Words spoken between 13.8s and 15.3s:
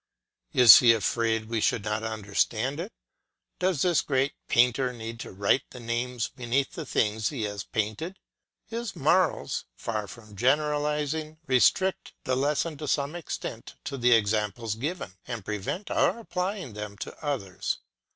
to the examples given,